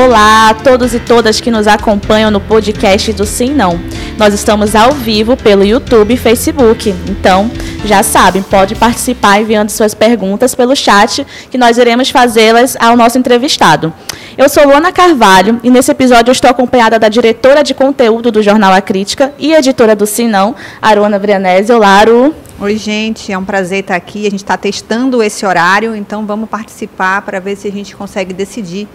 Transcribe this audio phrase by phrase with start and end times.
[0.00, 3.80] Olá a todos e todas que nos acompanham no podcast do Sim Não.
[4.16, 6.94] Nós estamos ao vivo pelo YouTube e Facebook.
[7.08, 7.50] Então,
[7.84, 13.18] já sabem, pode participar enviando suas perguntas pelo chat, que nós iremos fazê-las ao nosso
[13.18, 13.92] entrevistado.
[14.36, 18.40] Eu sou Luana Carvalho e nesse episódio eu estou acompanhada da diretora de conteúdo do
[18.40, 21.72] Jornal A Crítica e editora do Sim Não, Aruana Brianese.
[21.72, 22.32] Olá, Aru.
[22.60, 24.28] Oi, gente, é um prazer estar aqui.
[24.28, 28.32] A gente está testando esse horário, então vamos participar para ver se a gente consegue
[28.32, 28.86] decidir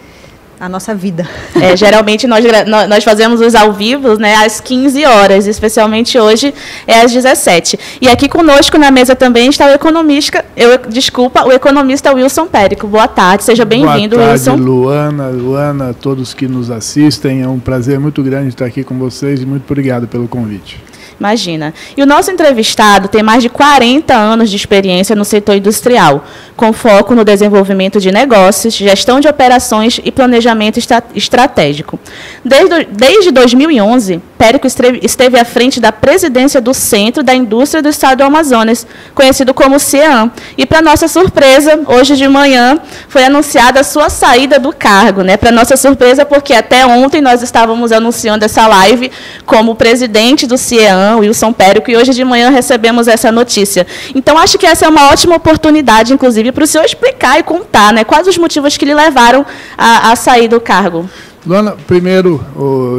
[0.60, 1.28] a nossa vida.
[1.60, 2.44] É, geralmente nós,
[2.88, 6.54] nós fazemos os ao vivo né, às 15 horas, especialmente hoje
[6.88, 7.80] é às 17.
[8.02, 12.88] E aqui conosco na mesa também está o economista, eu, desculpa, o economista Wilson Périco.
[12.88, 14.58] Boa tarde, seja bem-vindo, Wilson.
[14.58, 17.42] Boa tarde, Luana, Luana, todos que nos assistem.
[17.42, 20.93] É um prazer muito grande estar aqui com vocês e muito obrigado pelo convite.
[21.20, 21.74] Imagina.
[21.96, 26.74] E o nosso entrevistado tem mais de 40 anos de experiência no setor industrial, com
[26.74, 30.80] foco no desenvolvimento de negócios, gestão de operações e planejamento
[31.16, 32.00] estratégico.
[32.44, 38.18] Desde, desde 2011, Périco esteve à frente da presidência do Centro da Indústria do Estado
[38.18, 40.30] do Amazonas, conhecido como CIEAM.
[40.58, 42.78] E, para nossa surpresa, hoje de manhã
[43.08, 45.22] foi anunciada a sua saída do cargo.
[45.22, 45.38] Né?
[45.38, 49.10] Para nossa surpresa, porque até ontem nós estávamos anunciando essa live
[49.46, 53.88] como presidente do CIEAM, Wilson Périco, e hoje de manhã recebemos essa notícia.
[54.14, 57.94] Então, acho que essa é uma ótima oportunidade, inclusive, para o senhor explicar e contar
[57.94, 59.46] né, quais os motivos que lhe levaram
[59.78, 61.10] a, a sair do cargo.
[61.46, 62.42] Luana, primeiro,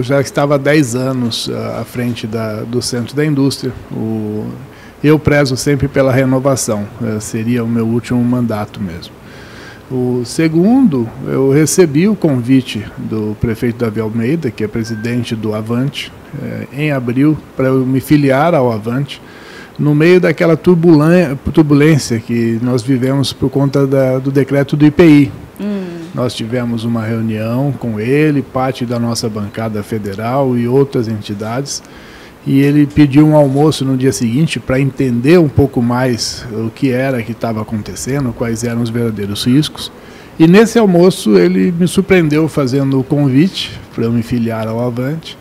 [0.02, 3.72] já estava há 10 anos ah, à frente da, do Centro da Indústria.
[3.90, 4.44] O,
[5.02, 9.14] eu prezo sempre pela renovação, eh, seria o meu último mandato mesmo.
[9.90, 16.12] O segundo, eu recebi o convite do prefeito Davi Almeida, que é presidente do Avante,
[16.42, 19.20] eh, em abril, para eu me filiar ao Avante,
[19.78, 25.32] no meio daquela turbulência que nós vivemos por conta da, do decreto do IPI,
[26.14, 31.82] nós tivemos uma reunião com ele, parte da nossa bancada federal e outras entidades,
[32.46, 36.90] e ele pediu um almoço no dia seguinte para entender um pouco mais o que
[36.90, 39.90] era que estava acontecendo, quais eram os verdadeiros riscos.
[40.38, 45.36] E nesse almoço ele me surpreendeu fazendo o convite para eu me filiar ao Avante,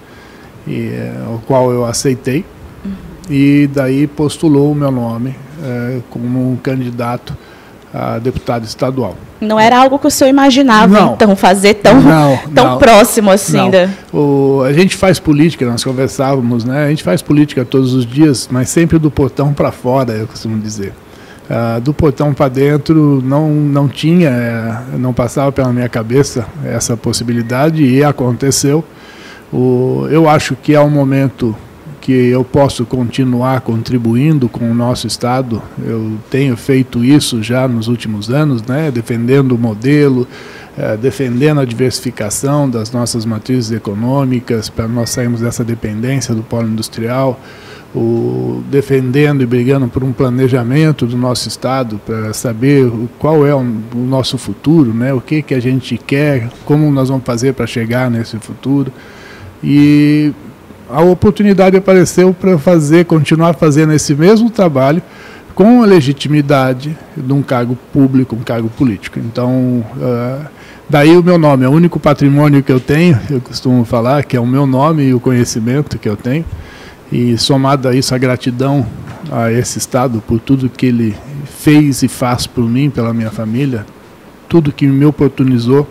[0.65, 2.45] e, eh, ao qual eu aceitei,
[2.85, 2.91] uhum.
[3.29, 7.35] e daí postulou o meu nome é, como um candidato
[7.93, 9.15] a deputado estadual.
[9.39, 13.29] Não era algo que o senhor imaginava, não, então, fazer tão, não, tão não, próximo
[13.29, 13.69] assim?
[13.69, 13.89] Da...
[14.11, 16.85] O, a gente faz política, nós conversávamos, né?
[16.85, 20.59] A gente faz política todos os dias, mas sempre do portão para fora, eu costumo
[20.59, 20.93] dizer.
[21.43, 26.95] Uh, do portão para dentro não, não tinha, é, não passava pela minha cabeça essa
[26.95, 28.83] possibilidade e aconteceu.
[29.51, 31.55] O, eu acho que é um momento
[32.03, 35.63] que eu posso continuar contribuindo com o nosso Estado.
[35.81, 40.27] Eu tenho feito isso já nos últimos anos, né, defendendo o modelo,
[40.77, 46.67] eh, defendendo a diversificação das nossas matrizes econômicas, para nós sairmos dessa dependência do polo
[46.67, 47.39] industrial,
[47.95, 53.59] o, defendendo e brigando por um planejamento do nosso Estado, para saber qual é o,
[53.59, 57.65] o nosso futuro, né, o que, que a gente quer, como nós vamos fazer para
[57.65, 58.91] chegar nesse futuro.
[59.63, 60.33] E
[60.93, 65.01] a oportunidade apareceu para fazer, continuar fazendo esse mesmo trabalho
[65.55, 69.17] com a legitimidade de um cargo público, um cargo político.
[69.17, 70.45] Então, uh,
[70.87, 74.37] daí o meu nome, é o único patrimônio que eu tenho, eu costumo falar, que
[74.37, 76.45] é o meu nome e o conhecimento que eu tenho,
[77.11, 78.85] e somado a isso a gratidão
[79.31, 81.15] a esse Estado por tudo que ele
[81.45, 83.83] fez e faz por mim, pela minha família,
[84.47, 85.89] tudo que me oportunizou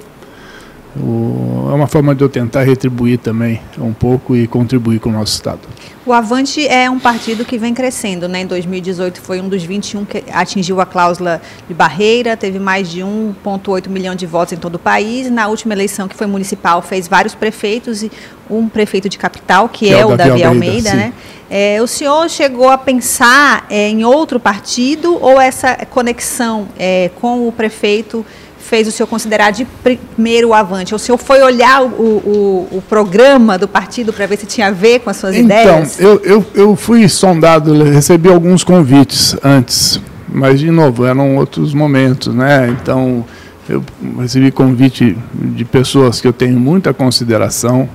[0.97, 5.13] o, é uma forma de eu tentar retribuir também um pouco e contribuir com o
[5.13, 5.61] nosso Estado.
[6.05, 8.29] O Avante é um partido que vem crescendo.
[8.29, 8.43] Né?
[8.43, 13.01] Em 2018 foi um dos 21 que atingiu a cláusula de barreira, teve mais de
[13.01, 15.31] 1,8 milhão de votos em todo o país.
[15.31, 18.11] Na última eleição, que foi municipal, fez vários prefeitos e
[18.51, 20.91] um prefeito de capital, que, que é, é, o Davi Almeida.
[20.91, 21.13] Almeida né?
[21.49, 27.47] É, o senhor chegou a pensar é, em outro partido ou essa conexão é, com
[27.47, 28.25] o prefeito
[28.62, 30.94] fez o senhor considerar de primeiro avante?
[30.94, 34.70] O senhor foi olhar o, o, o programa do partido para ver se tinha a
[34.70, 35.99] ver com as suas então, ideias?
[35.99, 41.75] Então, eu, eu, eu fui sondado, recebi alguns convites antes, mas, de novo, eram outros
[41.75, 42.75] momentos, né?
[42.81, 43.25] Então,
[43.69, 43.82] eu
[44.19, 47.88] recebi convite de pessoas que eu tenho muita consideração,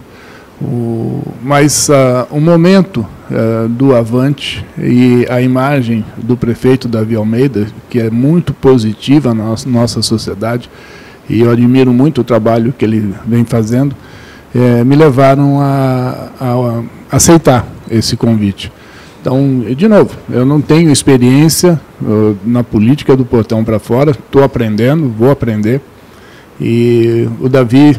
[0.62, 7.68] o, mas uh, o momento uh, do Avante e a imagem do prefeito Davi Almeida,
[7.89, 10.69] que é muito positiva na nossa, sociedade,
[11.30, 13.95] e eu admiro muito o trabalho que ele vem fazendo,
[14.56, 16.83] é, me levaram a, a, a,
[17.18, 18.71] aceitar esse convite.
[19.19, 24.42] Então, de novo, eu não tenho experiência uh, na política do portão para fora, estou
[24.42, 25.81] aprendendo, vou aprender,
[26.59, 27.95] E o Davi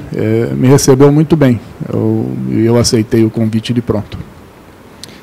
[0.56, 1.60] me recebeu muito bem.
[1.88, 4.18] Eu, eu aceitei o convite de pronto.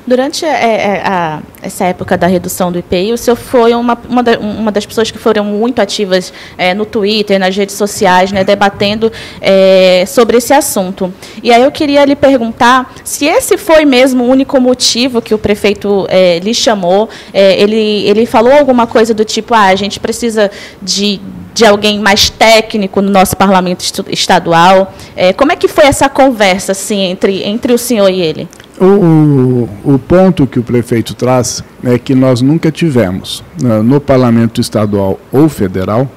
[0.06, 4.22] Durante é, é, a, essa época da redução do IPI, o senhor foi uma, uma,
[4.22, 8.44] da, uma das pessoas que foram muito ativas é, no Twitter, nas redes sociais, né,
[8.44, 9.10] debatendo
[9.40, 11.12] é, sobre esse assunto.
[11.42, 15.38] E aí eu queria lhe perguntar se esse foi mesmo o único motivo que o
[15.38, 17.08] prefeito é, lhe chamou.
[17.34, 21.20] É, ele, ele falou alguma coisa do tipo, ah, a gente precisa de,
[21.52, 24.94] de alguém mais técnico no nosso parlamento estadual.
[25.36, 28.48] como é que foi essa conversa assim, entre, entre o senhor e ele?
[28.78, 34.60] O, o, ponto que o prefeito traz é que nós nunca tivemos, né, no parlamento
[34.60, 36.10] estadual ou federal,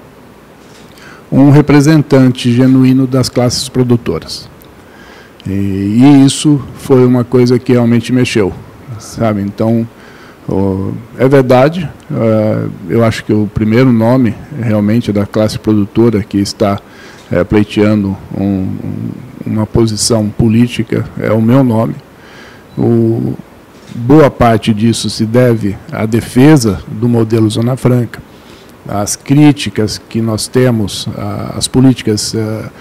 [1.32, 4.50] um representante genuíno das classes produtoras.
[5.48, 8.52] E, e isso foi uma coisa que realmente mexeu,
[9.00, 9.42] sabe?
[9.42, 9.88] Então,
[11.18, 16.80] é verdade, uh, eu acho que o primeiro nome realmente da classe produtora que está
[17.32, 18.68] é, pleiteando um,
[19.46, 21.96] uma posição política é o meu nome.
[22.80, 23.34] O,
[23.94, 28.22] boa parte disso se deve à defesa do modelo Zona Franca,
[28.88, 31.08] às críticas que nós temos
[31.56, 32.72] às políticas uh,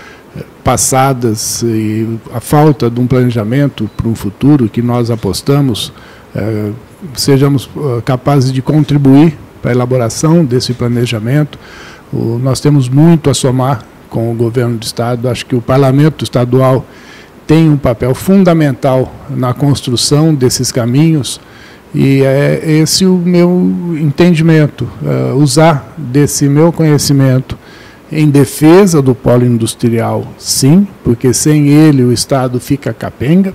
[0.63, 5.93] passadas e a falta de um planejamento para um futuro que nós apostamos,
[6.35, 6.73] uh,
[7.15, 11.59] sejamos uh, capazes de contribuir para a elaboração desse planejamento.
[12.13, 16.87] Nós temos muito a somar com o governo do Estado, acho que o parlamento estadual
[17.49, 21.41] tem um papel fundamental na construção desses caminhos
[21.95, 27.59] e é esse o meu entendimento, uh, usar desse meu conhecimento
[28.13, 33.55] em defesa do polo industrial, sim, porque sem ele o Estado fica capenga,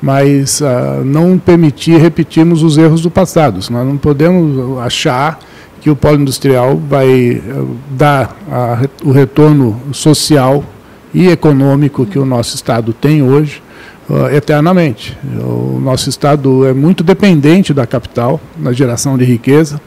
[0.00, 3.56] mas uh, não permitir repetirmos os erros do passado.
[3.56, 5.40] Nós não podemos achar
[5.80, 10.62] que o polo industrial vai uh, dar a, o retorno social
[11.12, 13.62] e econômico que o nosso Estado tem hoje
[14.08, 15.16] uh, eternamente.
[15.40, 19.80] O nosso Estado é muito dependente da capital na geração de riqueza,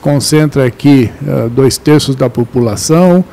[0.00, 3.24] concentra aqui uh, dois terços da população,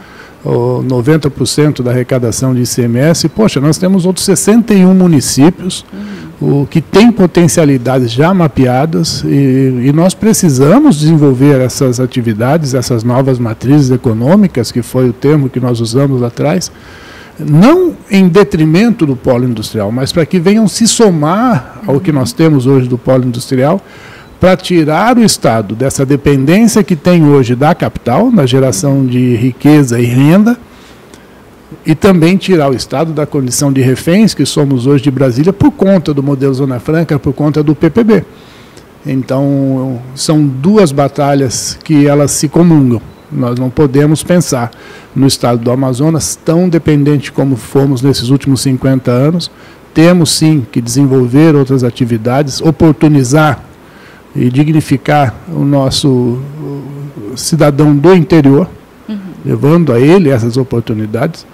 [0.44, 3.30] uh, 90% da arrecadação de ICMS.
[3.30, 5.86] Poxa, nós temos outros 61 municípios.
[6.42, 13.40] O que tem potencialidades já mapeadas e, e nós precisamos desenvolver essas atividades, essas novas
[13.40, 16.70] matrizes econômicas, que foi o termo que nós usamos lá atrás,
[17.40, 22.32] não em detrimento do polo industrial, mas para que venham se somar ao que nós
[22.32, 23.82] temos hoje do polo industrial,
[24.40, 30.00] para tirar o Estado dessa dependência que tem hoje da capital, na geração de riqueza
[30.00, 30.58] e renda,
[31.86, 35.72] e também tirar o Estado da condição de reféns que somos hoje de Brasília por
[35.72, 38.24] conta do modelo Zona Franca, por conta do PPB.
[39.06, 43.02] Então, são duas batalhas que elas se comungam.
[43.36, 44.72] Nós não podemos pensar
[45.16, 49.52] no estado do Amazonas tão dependente como fomos nesses últimos 50 anos.
[49.94, 53.60] Temos sim que desenvolver outras atividades, oportunizar
[54.36, 56.42] e dignificar o nosso
[57.36, 58.68] cidadão do interior,
[59.08, 59.18] uhum.
[59.46, 61.46] levando a ele essas oportunidades,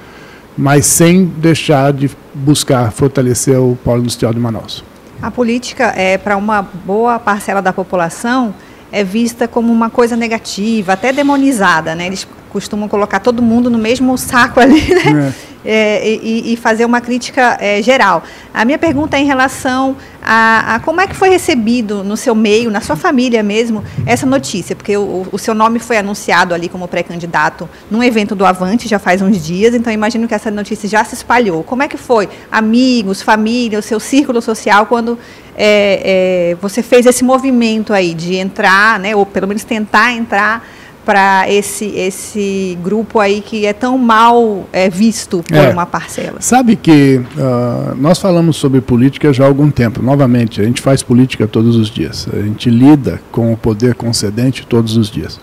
[0.57, 4.83] mas sem deixar de buscar fortalecer o polo industrial de Manaus.
[5.21, 8.53] A política é para uma boa parcela da população
[8.91, 12.07] é vista como uma coisa negativa, até demonizada, né?
[12.07, 15.33] Eles costumam colocar todo mundo no mesmo saco ali, né?
[15.47, 15.51] É.
[15.63, 18.23] É, e, e, fazer uma crítica é, geral.
[18.51, 22.33] A minha pergunta é em relação a, a, como é que foi recebido no seu
[22.33, 26.67] meio, na sua família mesmo, essa notícia, porque o, o seu nome foi anunciado ali
[26.67, 30.89] como pré-candidato num evento do Avante já faz uns dias, então imagino que essa notícia
[30.89, 31.61] já se espalhou.
[31.63, 32.27] Como é que foi?
[32.51, 35.19] Amigos, família, o seu círculo social, quando
[35.55, 40.65] é, é, você fez esse movimento aí de entrar, né, ou pelo menos tentar entrar
[41.05, 45.69] para esse, esse grupo aí que é tão mal é, visto por é.
[45.69, 46.39] uma parcela?
[46.39, 50.01] Sabe que uh, nós falamos sobre política já há algum tempo.
[50.01, 52.27] Novamente, a gente faz política todos os dias.
[52.31, 55.39] A gente lida com o poder concedente todos os dias.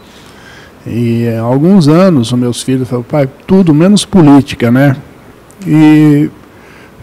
[0.87, 4.97] E há alguns anos, os meus filhos falaram, pai, tudo menos política, né?
[5.67, 6.31] E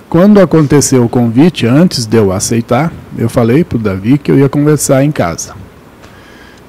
[0.10, 4.38] quando aconteceu o convite, antes de eu aceitar, eu falei para o Davi que eu
[4.38, 5.54] ia conversar em casa.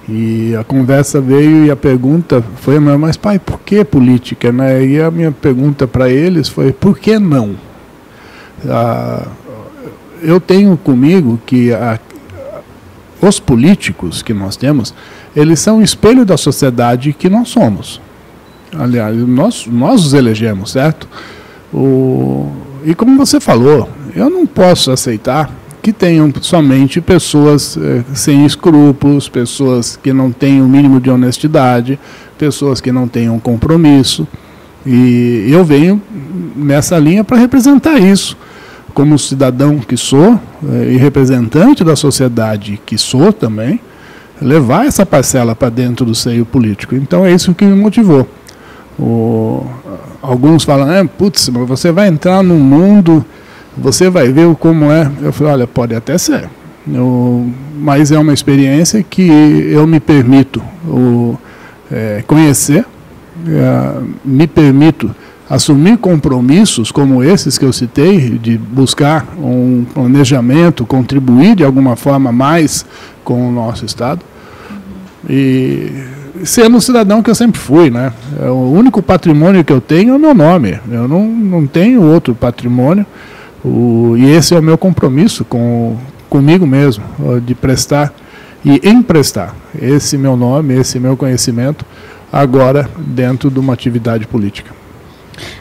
[0.08, 4.52] E a conversa veio e a pergunta foi, mas pai, por que política?
[4.52, 4.86] Né?
[4.86, 7.56] E a minha pergunta para eles foi, por que não?
[8.68, 9.26] Ah,
[10.22, 11.98] eu tenho comigo que a,
[13.20, 14.94] os políticos que nós temos,
[15.34, 18.00] eles são o espelho da sociedade que nós somos.
[18.78, 21.08] Aliás, nós, nós os elegemos, certo?
[21.72, 22.52] O,
[22.86, 25.50] e como você falou, eu não posso aceitar
[25.82, 31.98] que tenham somente pessoas eh, sem escrúpulos, pessoas que não têm o mínimo de honestidade,
[32.38, 34.26] pessoas que não tenham compromisso.
[34.86, 36.00] E eu venho
[36.54, 38.36] nessa linha para representar isso,
[38.94, 43.80] como cidadão que sou eh, e representante da sociedade que sou também,
[44.40, 46.94] levar essa parcela para dentro do seio político.
[46.94, 48.28] Então é isso que me motivou.
[48.96, 49.66] O,
[50.26, 53.24] alguns falam, é, putz, mas você vai entrar num mundo,
[53.76, 55.10] você vai ver como é.
[55.22, 56.48] Eu falei, olha, pode até ser.
[56.92, 59.28] Eu, mas é uma experiência que
[59.70, 61.38] eu me permito o,
[61.90, 62.84] é, conhecer,
[63.46, 65.14] é, me permito
[65.48, 72.32] assumir compromissos como esses que eu citei, de buscar um planejamento, contribuir de alguma forma
[72.32, 72.84] mais
[73.22, 74.22] com o nosso Estado.
[75.28, 78.12] E sendo um cidadão que eu sempre fui, né?
[78.40, 80.78] É o único patrimônio que eu tenho é o meu nome.
[80.90, 83.06] Eu não, não tenho outro patrimônio.
[83.64, 85.96] O, e esse é o meu compromisso com,
[86.28, 87.04] comigo mesmo,
[87.44, 88.12] de prestar
[88.64, 91.84] e emprestar esse meu nome, esse meu conhecimento,
[92.32, 94.72] agora dentro de uma atividade política.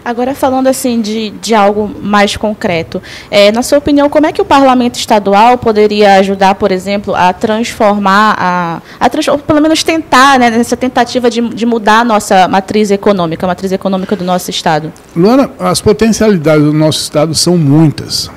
[0.03, 4.41] Agora, falando assim de, de algo mais concreto, é, na sua opinião, como é que
[4.41, 9.83] o parlamento estadual poderia ajudar, por exemplo, a transformar, a, a trans, ou pelo menos
[9.83, 14.23] tentar, né, nessa tentativa de, de mudar a nossa matriz econômica, a matriz econômica do
[14.23, 14.91] nosso Estado?
[15.15, 18.29] Luana, as potencialidades do nosso Estado são muitas.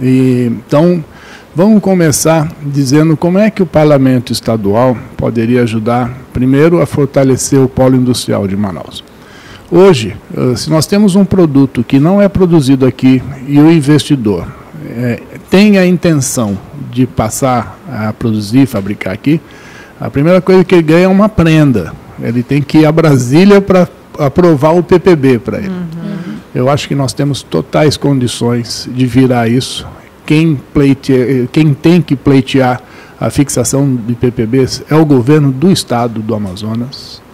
[0.00, 1.02] E, então,
[1.54, 7.68] vamos começar dizendo como é que o parlamento estadual poderia ajudar, primeiro, a fortalecer o
[7.68, 9.02] polo industrial de Manaus.
[9.70, 14.46] Hoje, eh, se nós temos um produto que não é produzido aqui e o investidor
[14.88, 15.20] é,
[15.50, 16.56] tem a intenção
[16.92, 19.40] de passar a produzir, fabricar aqui,
[20.00, 21.92] a primeira coisa que ele ganha é uma prenda.
[22.20, 25.68] Ele tem que ir a Brasília para aprovar o PPB para ele.
[25.68, 26.36] Uhum.
[26.54, 29.86] Eu acho que nós temos totais condições de virar isso.
[30.24, 32.80] Quem, pleite, quem tem que pleitear
[33.20, 37.25] a fixação de PPBs é o governo do estado do Amazonas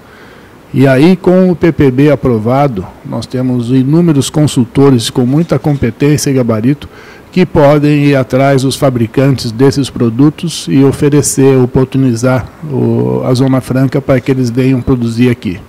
[0.74, 6.88] e aí, com o PPB aprovado, nós temos inúmeros consultores com muita competência e gabarito
[7.30, 14.00] que podem ir atrás dos fabricantes desses produtos e oferecer, oportunizar o, a Zona Franca
[14.00, 15.60] para que eles venham produzir aqui.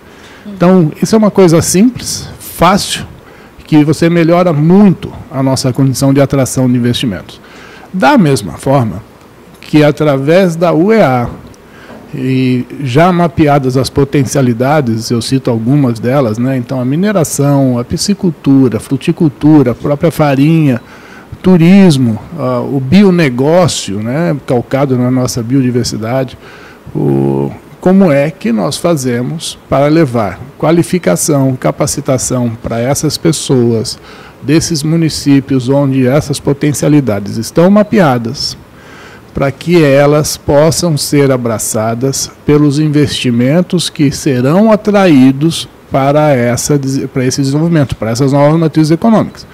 [0.46, 3.06] Então, isso é uma coisa simples, fácil,
[3.68, 7.42] que você melhora muito a nossa condição de atração de investimentos.
[7.92, 9.04] Da mesma forma
[9.62, 11.30] que, através da UEA,
[12.16, 16.58] e já mapeadas as potencialidades, eu cito algumas delas, né?
[16.58, 20.82] então a mineração, a piscicultura, a fruticultura, a própria farinha,
[21.42, 24.36] turismo, uh, o bionegócio, né?
[24.46, 26.38] calcado na nossa biodiversidade,
[26.96, 27.52] o,
[27.82, 34.00] como é que nós fazemos para levar qualificação, capacitação para essas pessoas
[34.42, 38.58] desses municípios onde essas potencialidades estão mapeadas,
[39.34, 46.80] para que elas possam ser abraçadas pelos investimentos que serão atraídos para, essa,
[47.12, 49.46] para esse desenvolvimento, para essas novas matrizes econômicas.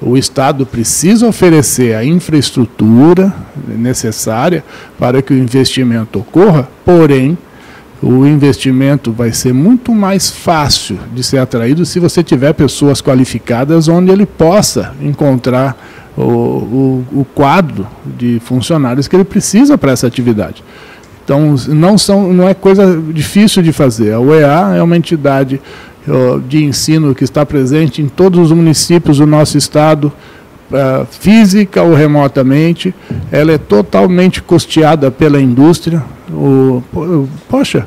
[0.00, 3.32] O Estado precisa oferecer a infraestrutura
[3.68, 4.64] necessária
[4.98, 7.38] para que o investimento ocorra, porém,
[8.02, 13.86] o investimento vai ser muito mais fácil de ser atraído se você tiver pessoas qualificadas
[13.86, 15.76] onde ele possa encontrar
[16.16, 20.62] o, o, o quadro de funcionários que ele precisa para essa atividade.
[21.24, 24.12] Então, não, são, não é coisa difícil de fazer.
[24.12, 25.60] A UEA é uma entidade
[26.48, 30.12] de ensino que está presente em todos os municípios do nosso estado,
[30.70, 32.94] uh, física ou remotamente.
[33.30, 36.02] Ela é totalmente custeada pela indústria.
[36.30, 36.82] O,
[37.48, 37.86] poxa,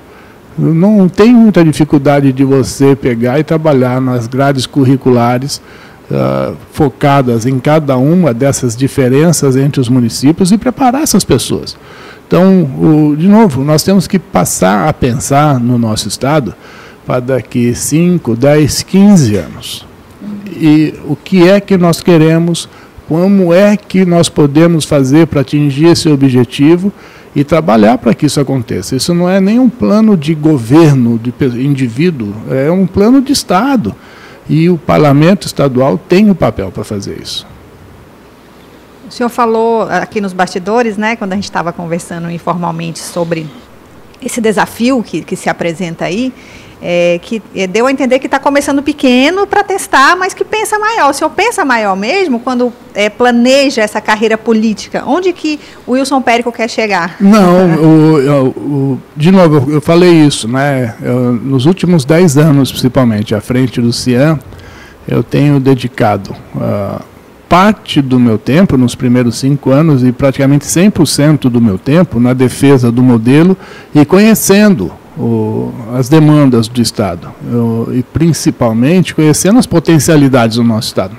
[0.58, 5.62] não tem muita dificuldade de você pegar e trabalhar nas grades curriculares
[6.10, 11.78] uh, focadas em cada uma dessas diferenças entre os municípios e preparar essas pessoas.
[12.28, 16.56] Então, o, de novo, nós temos que passar a pensar no nosso Estado
[17.06, 19.86] para daqui 5, 10, 15 anos.
[20.48, 22.68] E o que é que nós queremos,
[23.08, 26.92] como é que nós podemos fazer para atingir esse objetivo
[27.36, 28.96] e trabalhar para que isso aconteça.
[28.96, 33.94] Isso não é nenhum plano de governo, de indivíduo, é um plano de Estado.
[34.48, 37.48] E o parlamento estadual tem o papel para fazer isso.
[39.08, 43.48] O senhor falou aqui nos bastidores, né, quando a gente estava conversando informalmente sobre
[44.22, 46.34] esse desafio que, que se apresenta aí,
[46.88, 50.78] é, que é, deu a entender que está começando pequeno para testar, mas que pensa
[50.78, 51.10] maior.
[51.10, 55.04] O senhor pensa maior mesmo quando é, planeja essa carreira política?
[55.08, 57.16] Onde que o Wilson Périco quer chegar?
[57.20, 60.94] Não, o, o, de novo, eu falei isso, né?
[61.02, 64.40] Eu, nos últimos dez anos, principalmente, à frente do CIAN,
[65.08, 67.04] eu tenho dedicado uh,
[67.50, 72.34] parte do meu tempo, nos primeiros cinco anos, e praticamente 100% do meu tempo na
[72.34, 73.58] defesa do modelo
[73.94, 80.88] e conhecendo o, as demandas do Estado eu, e principalmente conhecendo as potencialidades do nosso
[80.88, 81.16] Estado.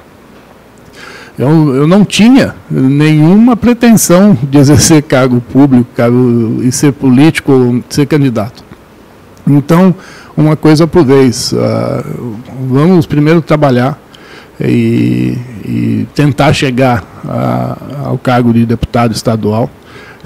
[1.39, 7.85] Eu, eu não tinha nenhuma pretensão de exercer cargo público cargo, e ser político ou
[7.91, 8.65] ser candidato.
[9.47, 9.95] Então,
[10.37, 11.53] uma coisa por vez.
[11.53, 12.37] Uh,
[12.69, 13.99] vamos primeiro trabalhar
[14.61, 17.77] e, e tentar chegar a,
[18.07, 19.71] ao cargo de deputado estadual,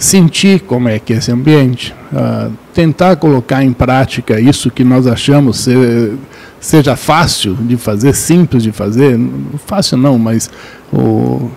[0.00, 5.06] sentir como é que é esse ambiente, uh, tentar colocar em prática isso que nós
[5.06, 6.16] achamos ser,
[6.58, 9.20] seja fácil de fazer, simples de fazer,
[9.66, 10.50] fácil não, mas
[10.90, 11.50] o,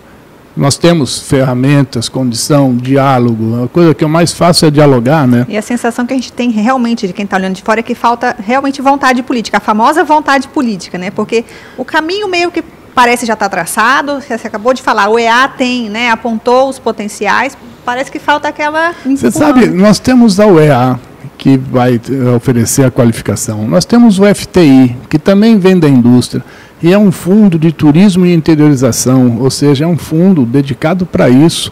[0.57, 3.63] nós temos ferramentas, condição, diálogo.
[3.63, 5.45] A coisa que eu mais faço é dialogar, né?
[5.47, 7.83] E a sensação que a gente tem realmente de quem está olhando de fora é
[7.83, 11.09] que falta realmente vontade política, a famosa vontade política, né?
[11.09, 11.45] Porque
[11.77, 12.61] o caminho meio que
[12.93, 14.21] parece já estar tá traçado.
[14.21, 16.09] Você acabou de falar, o EA tem, né?
[16.11, 17.57] Apontou os potenciais.
[17.85, 18.93] Parece que falta aquela.
[19.05, 20.99] Você sabe, nós temos a UEA
[21.37, 21.99] que vai
[22.35, 23.67] oferecer a qualificação.
[23.67, 26.43] Nós temos o FTI, que também vem da indústria.
[26.81, 31.29] E é um fundo de turismo e interiorização, ou seja, é um fundo dedicado para
[31.29, 31.71] isso.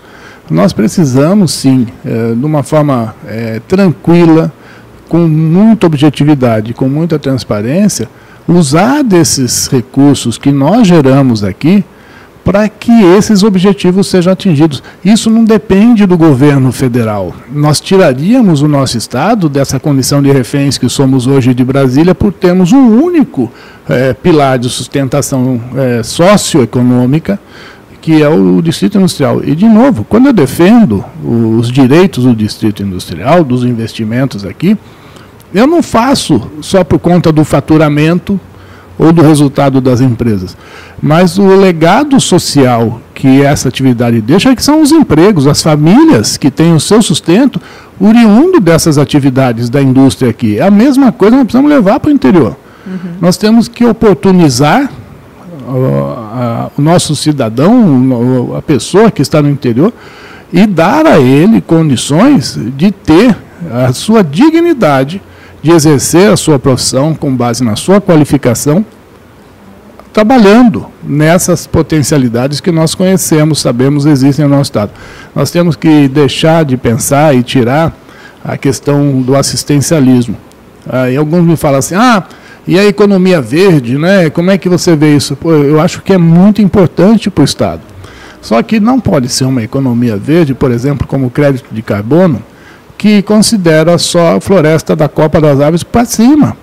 [0.50, 4.52] Nós precisamos, sim, é, de uma forma é, tranquila,
[5.08, 8.10] com muita objetividade, com muita transparência,
[8.48, 11.84] usar desses recursos que nós geramos aqui
[12.52, 14.84] para que esses objetivos sejam atingidos.
[15.06, 17.34] Isso não depende do governo federal.
[17.50, 22.34] Nós tiraríamos o nosso Estado dessa condição de reféns que somos hoje de Brasília por
[22.34, 23.50] termos um único
[23.88, 27.40] é, pilar de sustentação é, socioeconômica,
[28.02, 29.42] que é o, Distrito Industrial.
[29.42, 34.78] E, de novo, quando eu defendo os direitos do Distrito Industrial, dos investimentos aqui,
[35.54, 38.38] eu não faço só por conta do faturamento
[38.98, 40.56] ou do resultado das empresas.
[41.02, 46.38] Mas o legado social que essa atividade deixa é que são os empregos, as famílias
[46.38, 47.60] que têm o seu sustento
[48.00, 50.58] oriundo dessas atividades da indústria aqui.
[50.58, 52.56] É a mesma coisa nós precisamos levar para o interior.
[52.86, 53.12] Uhum.
[53.22, 54.90] Nós temos que oportunizar
[56.78, 59.94] o nosso cidadão, a pessoa que está no interior,
[60.52, 63.38] e dar a ele condições de ter
[63.72, 65.22] a sua dignidade
[65.62, 68.86] de exercer a sua profissão com base na sua qualificação,
[70.12, 74.92] trabalhando nessas potencialidades que nós conhecemos, sabemos existem no nosso Estado.
[75.36, 77.96] Nós temos que deixar de pensar e tirar
[78.44, 80.36] a questão do assistencialismo.
[80.90, 82.24] Aí alguns me falam assim, ah,
[82.68, 84.30] e a economia verde, né?
[84.30, 85.36] Como é que você vê isso?
[85.36, 87.82] Pô, eu acho que é muito importante para o Estado.
[88.42, 92.42] Só que não pode ser uma economia verde, por exemplo, como o crédito de carbono,
[93.02, 96.56] que considera só a floresta da Copa das Aves para cima.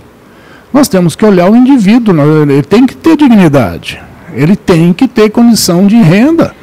[0.73, 4.01] Nós temos que olhar o indivíduo, ele tem que ter dignidade,
[4.33, 6.55] ele tem que ter condição de renda.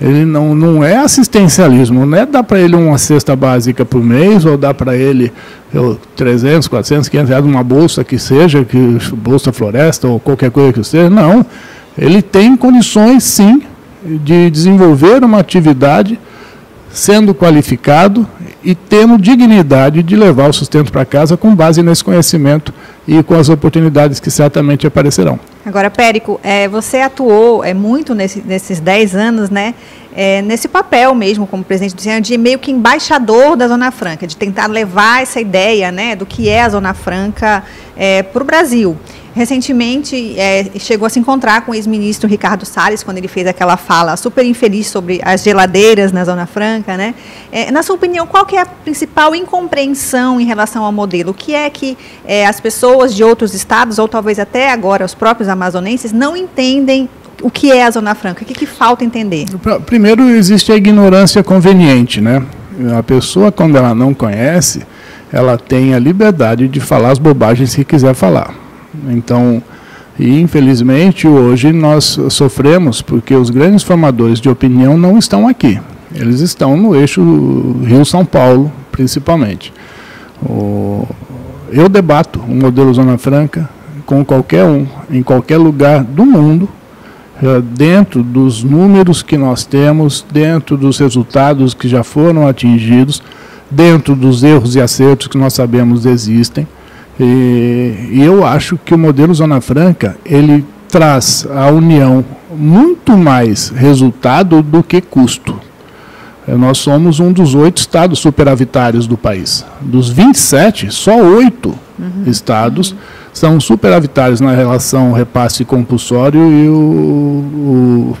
[0.00, 4.44] Ele não, não é assistencialismo, não é dar para ele uma cesta básica por mês,
[4.44, 5.32] ou dar para ele
[5.74, 8.78] eu, 300, 400, 500 reais uma bolsa que seja, que
[9.12, 11.10] bolsa floresta ou qualquer coisa que seja.
[11.10, 11.44] Não.
[11.98, 13.60] Ele tem condições, sim,
[14.04, 16.16] de desenvolver uma atividade
[16.92, 18.24] sendo qualificado
[18.66, 22.74] e tendo dignidade de levar o sustento para casa com base nesse conhecimento
[23.06, 25.38] e com as oportunidades que certamente aparecerão.
[25.64, 29.72] Agora, Périco, é, você atuou é, muito nesse, nesses 10 anos, né?
[30.16, 34.26] É, nesse papel mesmo, como presidente do Senado, de meio que embaixador da Zona Franca,
[34.26, 37.62] de tentar levar essa ideia né, do que é a Zona Franca
[37.96, 38.96] é, para o Brasil
[39.36, 43.76] recentemente é, chegou a se encontrar com o ex-ministro Ricardo Salles, quando ele fez aquela
[43.76, 46.96] fala super infeliz sobre as geladeiras na Zona Franca.
[46.96, 47.14] Né?
[47.52, 51.32] É, na sua opinião, qual que é a principal incompreensão em relação ao modelo?
[51.32, 55.14] O que é que é, as pessoas de outros estados, ou talvez até agora os
[55.14, 57.06] próprios amazonenses, não entendem
[57.42, 58.42] o que é a Zona Franca?
[58.42, 59.44] O que, que falta entender?
[59.84, 62.22] Primeiro, existe a ignorância conveniente.
[62.22, 62.42] Né?
[62.98, 64.82] A pessoa, quando ela não conhece,
[65.30, 68.65] ela tem a liberdade de falar as bobagens que quiser falar.
[69.08, 69.62] Então,
[70.18, 75.80] e infelizmente hoje nós sofremos porque os grandes formadores de opinião não estão aqui.
[76.14, 77.22] Eles estão no eixo
[77.84, 79.72] Rio-São Paulo, principalmente.
[80.42, 81.06] O,
[81.70, 83.68] eu debato o modelo Zona Franca
[84.06, 86.68] com qualquer um, em qualquer lugar do mundo,
[87.42, 93.20] eh, dentro dos números que nós temos, dentro dos resultados que já foram atingidos,
[93.70, 96.66] dentro dos erros e acertos que nós sabemos existem.
[97.18, 102.24] E, e eu acho que o modelo Zona Franca, ele traz à União
[102.54, 105.58] muito mais resultado do que custo.
[106.46, 109.64] É, nós somos um dos oito estados superavitários do país.
[109.80, 112.24] Dos 27, só oito uhum.
[112.26, 112.94] estados
[113.32, 118.16] são superavitários na relação repasse compulsório e o, o,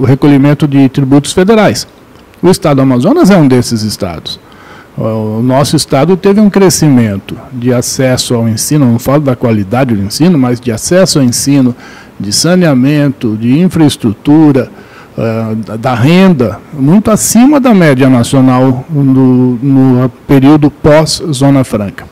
[0.00, 1.86] o recolhimento de tributos federais.
[2.42, 4.40] O estado do Amazonas é um desses estados.
[4.98, 10.02] O nosso estado teve um crescimento de acesso ao ensino, não falo da qualidade do
[10.02, 11.76] ensino, mas de acesso ao ensino,
[12.18, 14.70] de saneamento, de infraestrutura,
[15.18, 22.06] uh, da renda, muito acima da média nacional no, no período pós-Zona Franca.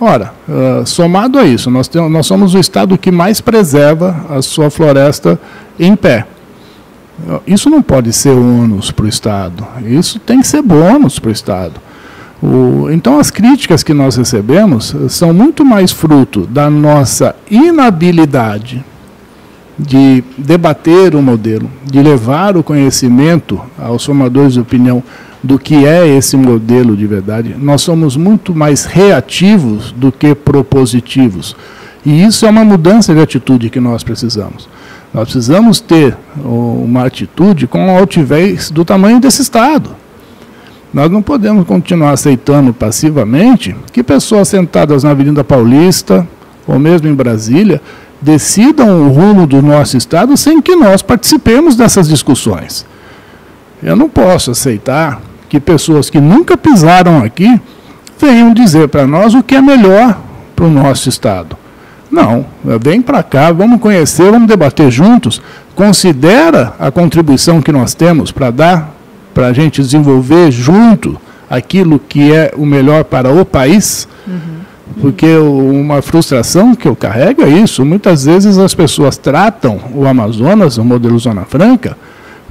[0.00, 4.42] Ora, uh, somado a isso, nós, temos, nós somos o estado que mais preserva a
[4.42, 5.38] sua floresta
[5.78, 6.26] em pé.
[7.46, 11.32] Isso não pode ser ônus para o Estado, isso tem que ser bônus para o
[11.32, 11.74] Estado.
[12.42, 18.82] O, então, as críticas que nós recebemos são muito mais fruto da nossa inabilidade
[19.78, 25.02] de debater o modelo, de levar o conhecimento aos formadores de opinião
[25.42, 27.56] do que é esse modelo de verdade.
[27.58, 31.56] Nós somos muito mais reativos do que propositivos.
[32.04, 34.68] E isso é uma mudança de atitude que nós precisamos.
[35.12, 39.90] Nós precisamos ter uma atitude com altivez do tamanho desse Estado.
[40.92, 46.26] Nós não podemos continuar aceitando passivamente que pessoas sentadas na Avenida Paulista,
[46.66, 47.80] ou mesmo em Brasília,
[48.20, 52.84] decidam o rumo do nosso Estado sem que nós participemos dessas discussões.
[53.82, 57.60] Eu não posso aceitar que pessoas que nunca pisaram aqui
[58.18, 60.20] venham dizer para nós o que é melhor
[60.54, 61.56] para o nosso Estado.
[62.10, 62.44] Não,
[62.82, 65.40] vem para cá, vamos conhecer, vamos debater juntos.
[65.76, 68.99] Considera a contribuição que nós temos para dar
[69.40, 74.06] para a gente desenvolver junto aquilo que é o melhor para o país.
[74.26, 74.60] Uhum.
[75.00, 77.82] Porque uma frustração que eu carrego é isso.
[77.82, 81.96] Muitas vezes as pessoas tratam o Amazonas, o modelo Zona Franca,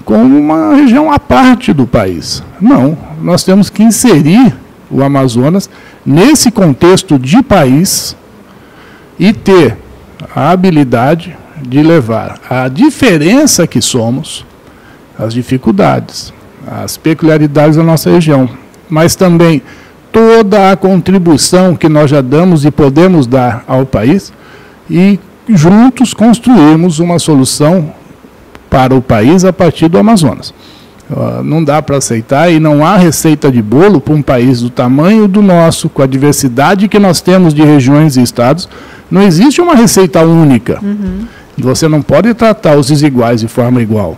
[0.03, 2.41] como uma região à parte do país.
[2.59, 4.55] Não, nós temos que inserir
[4.89, 5.69] o Amazonas
[6.03, 8.15] nesse contexto de país
[9.19, 9.77] e ter
[10.35, 14.43] a habilidade de levar a diferença que somos,
[15.19, 16.33] as dificuldades,
[16.67, 18.49] as peculiaridades da nossa região,
[18.89, 19.61] mas também
[20.11, 24.33] toda a contribuição que nós já damos e podemos dar ao país
[24.89, 27.93] e juntos construirmos uma solução
[28.69, 30.53] para o país a partir do Amazonas.
[31.09, 34.69] Uh, não dá para aceitar e não há receita de bolo para um país do
[34.69, 38.69] tamanho do nosso, com a diversidade que nós temos de regiões e estados.
[39.09, 40.77] Não existe uma receita única.
[40.83, 41.25] Uhum.
[41.57, 44.17] Você não pode tratar os desiguais de forma igual.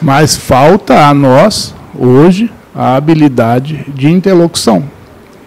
[0.00, 4.84] Mas falta a nós, hoje, a habilidade de interlocução.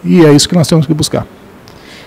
[0.03, 1.25] E é isso que nós temos que buscar.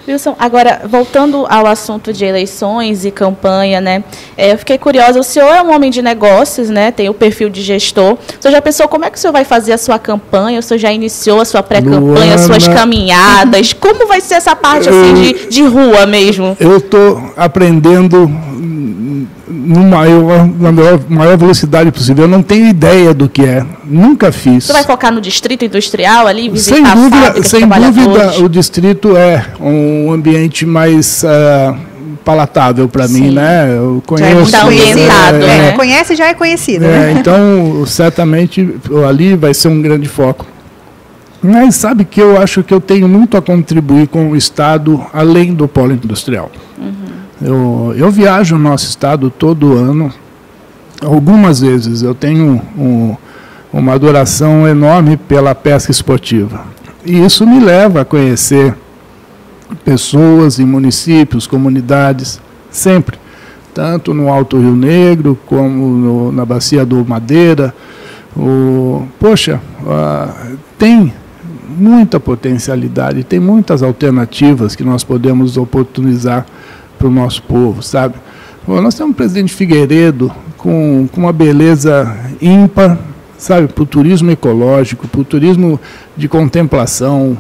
[0.07, 4.05] Wilson, agora, voltando ao assunto de eleições e campanha, né?
[4.37, 6.91] É, eu fiquei curiosa, o senhor é um homem de negócios, né?
[6.91, 8.13] Tem o perfil de gestor.
[8.13, 10.59] O senhor já pensou como é que o senhor vai fazer a sua campanha?
[10.61, 13.73] O senhor já iniciou a sua pré-campanha, suas caminhadas?
[13.73, 16.55] Como vai ser essa parte assim, de, de rua mesmo?
[16.61, 18.31] Eu estou aprendendo
[19.47, 22.25] no maior, na maior, maior velocidade possível.
[22.25, 23.65] Eu não tenho ideia do que é.
[23.85, 24.65] Nunca fiz.
[24.65, 29.47] Você vai focar no distrito industrial ali, visitar sem dúvida, Sem dúvida, o distrito é
[29.61, 31.77] um ambiente mais uh,
[32.25, 33.77] palatável para mim, né?
[33.77, 34.51] Eu conheço.
[34.51, 35.73] Já é muito ambientado, é, né?
[35.73, 36.85] Conhece já é conhecido.
[36.85, 37.13] É, né?
[37.19, 38.77] Então, certamente,
[39.07, 40.47] ali vai ser um grande foco.
[41.43, 45.53] Mas sabe que eu acho que eu tenho muito a contribuir com o Estado além
[45.53, 46.51] do polo industrial.
[46.79, 47.04] Uhum.
[47.43, 50.13] Eu, eu viajo no nosso estado todo ano,
[51.03, 52.03] algumas vezes.
[52.03, 53.17] Eu tenho um,
[53.73, 56.65] uma adoração enorme pela pesca esportiva.
[57.05, 58.75] E isso me leva a conhecer
[59.85, 63.19] pessoas em municípios, comunidades, sempre.
[63.75, 67.75] Tanto no Alto Rio Negro, como no, na Bacia do Madeira.
[68.37, 69.61] O, poxa,
[70.79, 71.13] tem
[71.77, 76.47] muita potencialidade, tem muitas alternativas que nós podemos oportunizar
[77.05, 78.15] para o nosso povo, sabe?
[78.67, 82.99] Bom, nós temos um presidente Figueiredo com, com uma beleza ímpar,
[83.37, 85.79] sabe, para o turismo ecológico, para o turismo
[86.17, 87.37] de contemplação,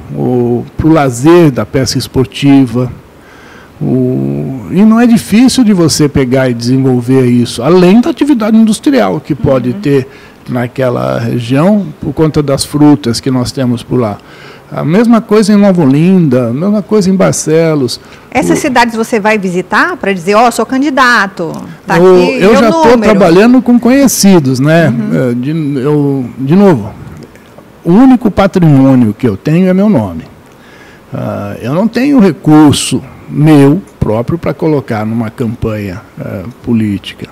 [0.76, 2.92] para o lazer da pesca esportiva.
[3.80, 9.18] O, e não é difícil de você pegar e desenvolver isso, além da atividade industrial
[9.18, 9.80] que pode uhum.
[9.80, 10.06] ter
[10.46, 14.18] naquela região por conta das frutas que nós temos por lá.
[14.74, 18.00] A mesma coisa em Nova Olinda, a mesma coisa em Barcelos.
[18.28, 18.60] Essas o...
[18.60, 21.52] cidades você vai visitar para dizer, ó, oh, sou candidato,
[21.86, 24.88] tá eu, aqui Eu já estou trabalhando com conhecidos, né?
[24.88, 25.30] Uhum.
[25.30, 26.92] É, de, eu, de novo,
[27.84, 30.24] o único patrimônio que eu tenho é meu nome.
[31.12, 37.28] Uh, eu não tenho recurso meu próprio para colocar numa campanha uh, política.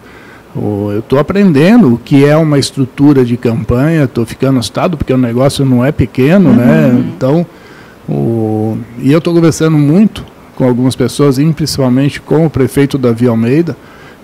[0.54, 5.18] Eu estou aprendendo o que é uma estrutura de campanha, estou ficando assustado porque o
[5.18, 6.88] negócio não é pequeno, né?
[6.88, 6.98] uhum.
[6.98, 7.12] né?
[7.16, 7.46] Então,
[8.08, 13.76] o, e eu estou conversando muito com algumas pessoas, principalmente com o prefeito Davi Almeida,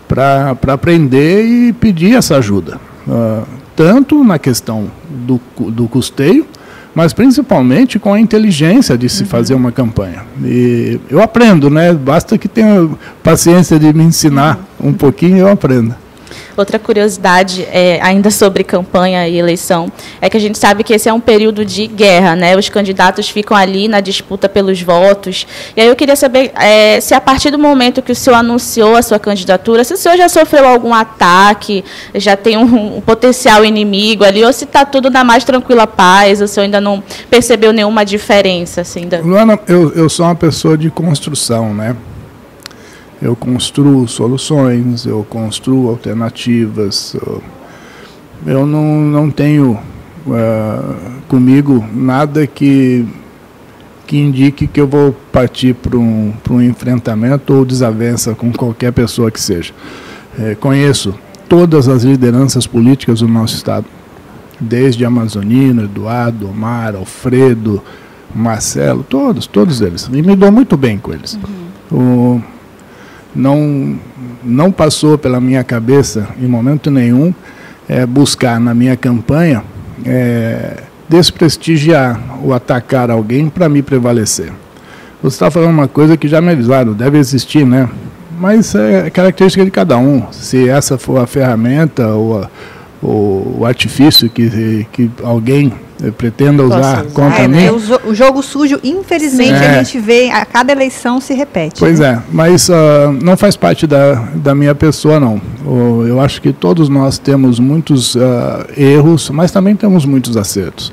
[0.07, 2.79] para aprender e pedir essa ajuda.
[3.07, 6.47] Uh, tanto na questão do, do custeio,
[6.95, 9.29] mas principalmente com a inteligência de se uhum.
[9.29, 10.25] fazer uma campanha.
[10.43, 11.93] E eu aprendo, né?
[11.93, 12.89] Basta que tenha
[13.23, 14.91] paciência de me ensinar uhum.
[14.91, 15.95] um pouquinho, eu aprendo.
[16.57, 21.09] Outra curiosidade, é, ainda sobre campanha e eleição, é que a gente sabe que esse
[21.09, 22.57] é um período de guerra, né?
[22.57, 25.47] Os candidatos ficam ali na disputa pelos votos.
[25.77, 28.97] E aí eu queria saber é, se a partir do momento que o senhor anunciou
[28.97, 33.65] a sua candidatura, se o senhor já sofreu algum ataque, já tem um, um potencial
[33.65, 37.73] inimigo ali, ou se está tudo na mais tranquila paz, o senhor ainda não percebeu
[37.73, 38.81] nenhuma diferença?
[38.81, 39.21] Assim, da...
[39.21, 41.97] Luana, eu, eu sou uma pessoa de construção, né?
[43.21, 47.17] Eu construo soluções, eu construo alternativas.
[48.47, 49.73] Eu não, não tenho
[50.27, 50.95] uh,
[51.27, 53.05] comigo nada que,
[54.07, 59.31] que indique que eu vou partir para um, um enfrentamento ou desavença com qualquer pessoa
[59.31, 59.73] que seja.
[60.39, 61.15] É, conheço
[61.49, 63.87] todas as lideranças políticas do nosso Estado,
[64.61, 67.83] desde Amazonino, Eduardo, Omar, Alfredo,
[68.33, 70.09] Marcelo, todos, todos eles.
[70.13, 71.39] E me dou muito bem com eles.
[71.91, 71.99] Uhum.
[71.99, 72.43] O,
[73.35, 73.99] não,
[74.43, 77.33] não passou pela minha cabeça em momento nenhum
[77.89, 79.63] é, buscar na minha campanha
[80.05, 84.53] é, desprestigiar ou atacar alguém para me prevalecer.
[85.23, 87.89] Você está falando uma coisa que já me avisaram, deve existir, né?
[88.39, 90.31] Mas é característica de cada um.
[90.31, 92.51] Se essa for a ferramenta ou a,
[93.03, 97.69] o, artifício que, que alguém eh, pretenda usar contra é, mim.
[97.69, 99.69] O, jogo sujo, infelizmente, é.
[99.69, 101.79] a gente vê, a cada eleição se repete.
[101.79, 102.21] Pois né?
[102.21, 102.73] é, mas uh,
[103.23, 105.41] não faz parte da, da minha pessoa, não.
[106.07, 108.21] Eu acho que todos nós temos muitos uh,
[108.77, 110.93] erros, mas também temos muitos acertos.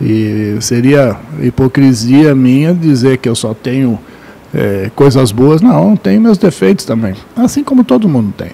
[0.00, 3.98] E seria hipocrisia minha dizer que eu só tenho
[4.54, 5.60] é, coisas boas.
[5.60, 7.14] Não, tenho meus defeitos também.
[7.36, 8.50] Assim como todo mundo tem.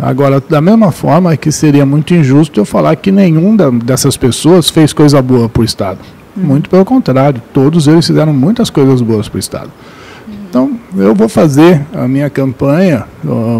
[0.00, 4.70] Agora, da mesma forma que seria muito injusto eu falar que nenhum da, dessas pessoas
[4.70, 5.98] fez coisa boa para o Estado.
[6.36, 6.44] Uhum.
[6.44, 9.70] Muito pelo contrário, todos eles fizeram muitas coisas boas para o Estado.
[10.28, 10.34] Uhum.
[10.48, 13.06] Então, eu vou fazer a minha campanha,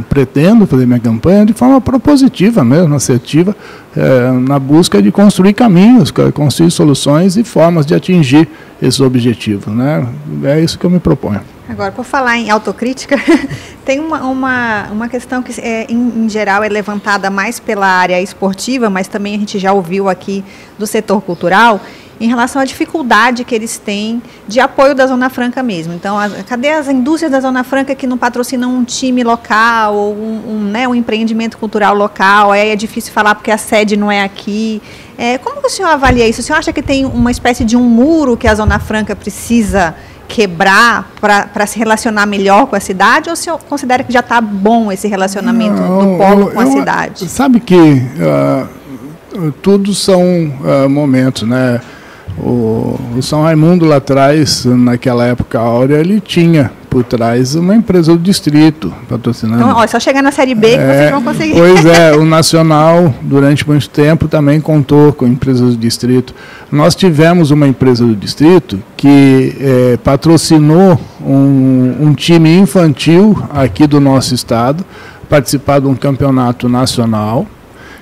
[0.08, 3.56] pretendo fazer minha campanha de forma propositiva mesmo, assertiva,
[3.96, 8.48] é, na busca de construir caminhos, construir soluções e formas de atingir
[8.80, 9.74] esses objetivos.
[9.74, 10.06] Né?
[10.44, 11.40] É isso que eu me proponho.
[11.68, 13.16] Agora, por falar em autocrítica,
[13.84, 18.18] tem uma, uma, uma questão que, é, em, em, geral, é levantada mais pela área
[18.22, 20.42] esportiva, mas também a gente já ouviu aqui
[20.78, 21.78] do setor cultural,
[22.18, 25.92] em relação à dificuldade que eles têm de apoio da Zona Franca mesmo.
[25.92, 30.14] Então, a, cadê as indústrias da Zona Franca que não patrocinam um time local ou
[30.14, 32.50] um, um, né, um empreendimento cultural local?
[32.50, 34.82] Aí é difícil falar porque a sede não é aqui.
[35.18, 36.40] É, como o senhor avalia isso?
[36.40, 39.94] O senhor acha que tem uma espécie de um muro que a Zona Franca precisa
[40.28, 44.92] quebrar para se relacionar melhor com a cidade ou se considera que já está bom
[44.92, 47.28] esse relacionamento Não, do polo eu, com a eu, cidade?
[47.28, 51.80] Sabe que uh, tudo são uh, momentos, né?
[52.40, 58.12] O, o, São Raimundo lá atrás, naquela época áurea, ele tinha por trás uma empresa
[58.12, 59.62] do distrito patrocinando.
[59.62, 61.54] Então, ó, só chegar na Série B é, que vocês vão conseguir.
[61.54, 66.34] Pois é, o Nacional, durante muito tempo, também contou com empresas do distrito.
[66.70, 74.00] Nós tivemos uma empresa do distrito que é, patrocinou um, um time infantil aqui do
[74.00, 74.84] nosso estado,
[75.28, 77.46] participar de um campeonato nacional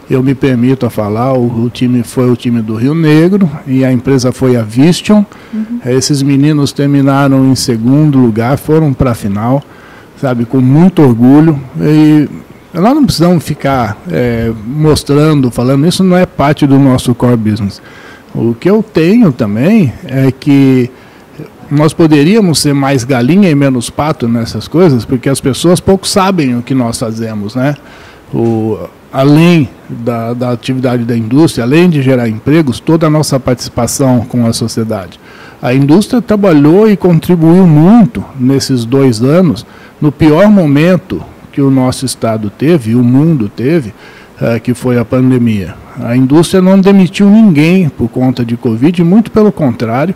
[0.09, 3.85] eu me permito a falar, o, o, time foi o time do Rio Negro e
[3.85, 5.25] a empresa foi a Vistion.
[5.53, 5.81] Uhum.
[5.85, 9.63] Esses meninos terminaram em segundo lugar, foram para a final,
[10.21, 11.59] sabe, com muito orgulho.
[11.81, 12.29] E
[12.73, 17.83] nós não precisamos ficar é, mostrando, falando, isso não é parte do nosso core business.
[18.33, 20.91] O que eu tenho também é que
[21.71, 26.57] nós poderíamos ser mais galinha e menos pato nessas coisas, porque as pessoas pouco sabem
[26.57, 27.75] o que nós fazemos, né?
[28.33, 28.79] O,
[29.17, 34.47] além da, da atividade da indústria, além de gerar empregos, toda a nossa participação com
[34.47, 35.19] a sociedade.
[35.63, 39.65] A indústria trabalhou e contribuiu muito nesses dois anos,
[40.03, 43.95] no pior momento que o nosso Estado teve, o mundo teve,
[44.39, 45.75] é, que foi a pandemia.
[45.99, 50.15] A indústria não demitiu ninguém por conta de Covid, muito pelo contrário,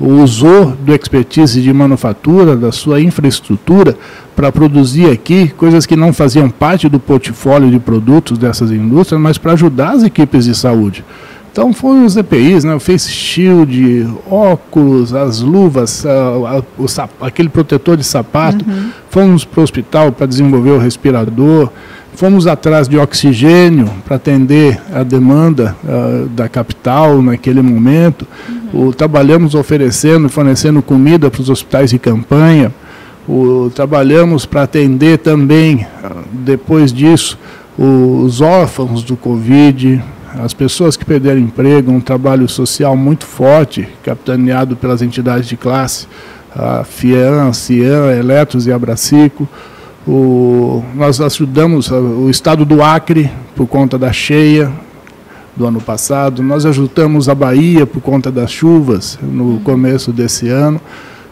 [0.00, 3.96] usou do expertise de manufatura, da sua infraestrutura,
[4.36, 9.38] para produzir aqui coisas que não faziam parte do portfólio de produtos dessas indústrias, mas
[9.38, 11.04] para ajudar as equipes de saúde.
[11.50, 16.86] Então foram os EPIs, né, o face shield, óculos, as luvas, a, a, o,
[17.20, 18.64] aquele protetor de sapato.
[18.64, 18.90] Uhum.
[19.10, 21.68] Fomos para o hospital para desenvolver o respirador.
[22.14, 28.24] Fomos atrás de oxigênio para atender a demanda uh, da capital naquele momento.
[28.48, 28.57] Uhum.
[28.72, 32.72] O, trabalhamos oferecendo, fornecendo comida para os hospitais de campanha.
[33.26, 37.38] O, trabalhamos para atender também, uh, depois disso,
[37.78, 40.02] os órfãos do Covid,
[40.34, 46.06] as pessoas que perderam emprego, um trabalho social muito forte, capitaneado pelas entidades de classe,
[46.54, 49.48] a FIAN, CIAN, Eletros e Abracico.
[50.06, 54.72] O, nós ajudamos o estado do Acre por conta da cheia
[55.58, 60.80] do ano passado, nós ajudamos a Bahia por conta das chuvas no começo desse ano.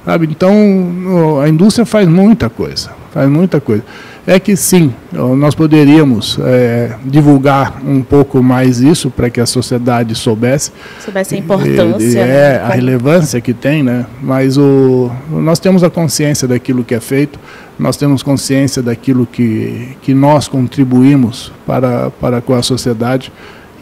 [0.04, 0.28] Sabe?
[0.30, 3.82] Então, a indústria faz muita coisa, faz muita coisa.
[4.26, 10.16] É que sim, nós poderíamos é, divulgar um pouco mais isso para que a sociedade
[10.16, 10.72] soubesse.
[11.00, 12.18] Soubesse a importância.
[12.18, 12.58] É, né?
[12.58, 14.04] a relevância que tem, né?
[14.20, 17.38] Mas o, nós temos a consciência daquilo que é feito,
[17.78, 23.32] nós temos consciência daquilo que, que nós contribuímos para, para com a sociedade.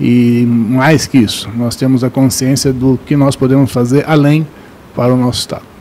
[0.01, 4.47] E mais que isso, nós temos a consciência do que nós podemos fazer além
[4.95, 5.75] para o nosso Estado.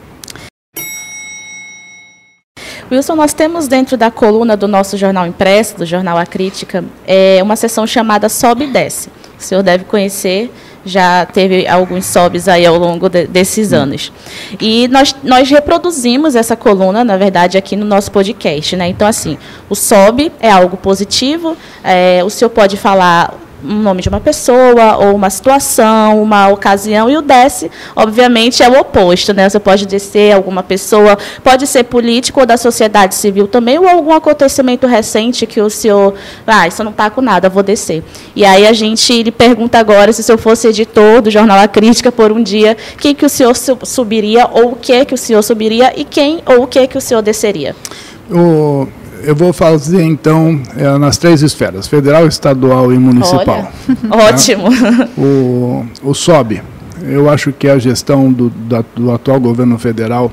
[2.92, 7.40] Wilson, nós temos dentro da coluna do nosso jornal impresso, do jornal A Crítica, é,
[7.42, 9.10] uma seção chamada Sobe e Desce.
[9.40, 10.52] O senhor deve conhecer,
[10.86, 14.12] já teve alguns sobes aí ao longo de, desses anos.
[14.60, 18.76] E nós, nós reproduzimos essa coluna, na verdade, aqui no nosso podcast.
[18.76, 18.90] Né?
[18.90, 19.38] Então, assim,
[19.70, 24.98] o sobe é algo positivo, é, o senhor pode falar um nome de uma pessoa
[24.98, 29.50] ou uma situação, uma ocasião, e o desce, obviamente, é o oposto, né?
[29.50, 34.14] Você pode descer alguma pessoa, pode ser político ou da sociedade civil também, ou algum
[34.14, 36.14] acontecimento recente que o senhor,
[36.46, 38.04] ah, isso não está com nada, vou descer.
[38.36, 42.12] E aí a gente lhe pergunta agora, se eu fosse editor do Jornal A Crítica
[42.12, 45.94] por um dia, quem que o senhor subiria, ou o que que o senhor subiria,
[45.96, 47.76] e quem ou o que que o senhor desceria?
[48.30, 48.88] O
[49.24, 53.72] eu vou fazer então é, nas três esferas, federal, estadual e municipal.
[54.10, 54.66] Olha, ótimo.
[55.18, 56.62] O, o SOB,
[57.04, 60.32] eu acho que a gestão do, da, do atual governo federal,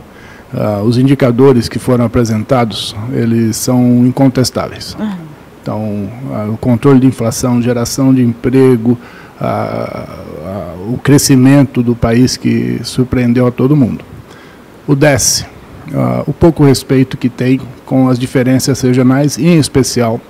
[0.52, 4.96] uh, os indicadores que foram apresentados, eles são incontestáveis.
[4.98, 5.12] Uhum.
[5.62, 8.98] Então, uh, o controle de inflação, geração de emprego,
[9.40, 14.04] uh, o crescimento do país que surpreendeu a todo mundo.
[14.86, 15.46] O DES,
[16.26, 20.20] o pouco respeito que tem com as diferenças regionais, e em especial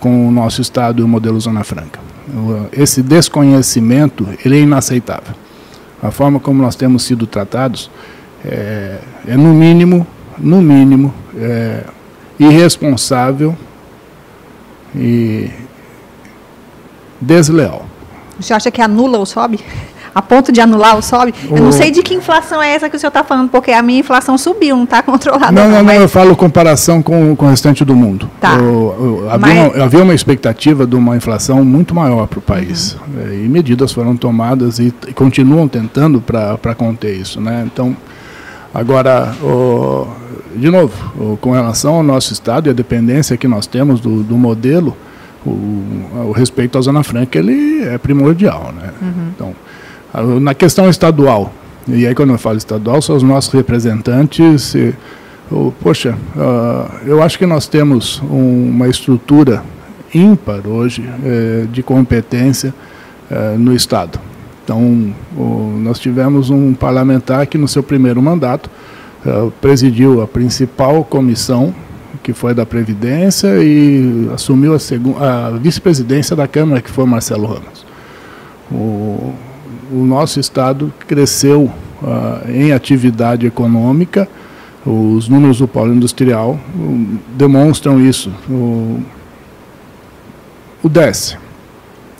[0.00, 2.00] com o nosso Estado e o modelo Zona Franca.
[2.72, 5.32] Esse desconhecimento ele é inaceitável.
[6.02, 7.88] A forma como nós temos sido tratados
[8.44, 10.04] é, é no mínimo,
[10.36, 11.84] no mínimo, é,
[12.36, 13.56] irresponsável
[14.92, 15.48] e
[17.20, 17.86] desleal.
[18.40, 19.60] Você acha que anula ou sobe?
[20.18, 21.32] A ponto de anular o sobe.
[21.48, 21.56] O...
[21.56, 23.80] Eu não sei de que inflação é essa que o senhor está falando, porque a
[23.82, 25.52] minha inflação subiu, não está controlada.
[25.52, 26.00] Não, não, não, mas...
[26.00, 28.28] eu falo comparação com, com o restante do mundo.
[28.40, 28.54] Tá.
[29.30, 29.74] havia, mas...
[29.74, 32.94] uma, havia, uma, expectativa de uma inflação muito maior para o país.
[32.94, 33.22] Uhum.
[33.30, 37.40] É, e medidas foram tomadas e, e continuam tentando para conter isso.
[37.40, 37.62] Né?
[37.72, 37.96] Então,
[38.74, 40.08] agora, o,
[40.56, 44.24] de novo, o, com relação ao nosso Estado e a dependência que nós temos do,
[44.24, 44.96] do modelo,
[45.46, 45.50] o,
[46.28, 48.72] o, respeito à Zona Franca ele é primordial.
[48.76, 48.90] Né?
[49.00, 49.28] Uhum.
[49.34, 49.54] Então,
[50.40, 51.52] na questão estadual,
[51.86, 54.74] e aí quando eu falo estadual, são os nossos representantes.
[54.74, 54.94] E,
[55.50, 59.62] oh, poxa, uh, eu acho que nós temos um, uma estrutura
[60.14, 62.72] ímpar hoje eh, de competência
[63.30, 64.18] eh, no Estado.
[64.64, 68.70] Então, oh, nós tivemos um parlamentar que no seu primeiro mandato
[69.24, 71.74] uh, presidiu a principal comissão,
[72.22, 77.86] que foi da Previdência, e assumiu a, a vice-presidência da Câmara, que foi Marcelo Ramos.
[78.70, 79.34] O,
[79.90, 81.70] o nosso estado cresceu
[82.02, 84.28] uh, em atividade econômica,
[84.86, 88.32] os números do polo industrial um, demonstram isso.
[88.48, 89.00] O,
[90.82, 91.36] o DES.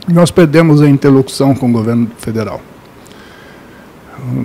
[0.07, 2.61] Nós perdemos a interlocução com o governo federal.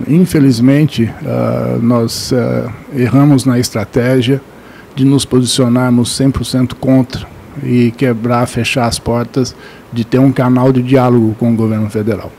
[0.06, 4.40] Infelizmente, uh, nós uh, erramos na estratégia
[4.94, 7.26] de nos posicionarmos 100% contra
[7.62, 9.54] e quebrar, fechar as portas
[9.92, 12.30] de ter um canal de diálogo com o governo federal.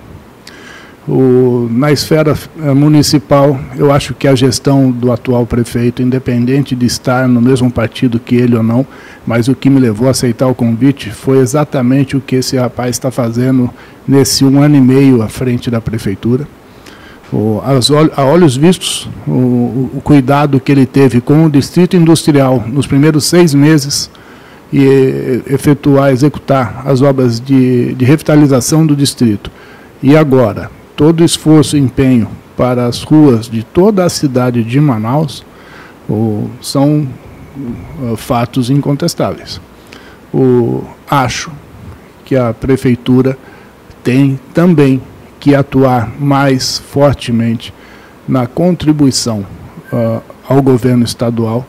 [1.07, 6.87] O, na esfera eh, municipal, eu acho que a gestão do atual prefeito, independente de
[6.87, 8.87] estar no mesmo partido que ele ou não,
[9.25, 12.89] mas o que me levou a aceitar o convite foi exatamente o que esse rapaz
[12.95, 13.69] está fazendo
[14.07, 16.47] nesse um ano e meio à frente da prefeitura.
[17.31, 22.63] O, as, a olhos vistos, o, o cuidado que ele teve com o distrito industrial
[22.65, 24.09] nos primeiros seis meses
[24.73, 29.51] e efetuar, executar as obras de, de revitalização do distrito.
[30.01, 35.43] E agora, todo esforço e empenho para as ruas de toda a cidade de Manaus
[36.09, 37.07] o, são
[38.01, 39.59] uh, fatos incontestáveis.
[40.33, 41.51] O, acho
[42.23, 43.37] que a prefeitura
[44.03, 45.01] tem também
[45.39, 47.73] que atuar mais fortemente
[48.27, 49.45] na contribuição
[49.91, 51.65] uh, ao governo estadual,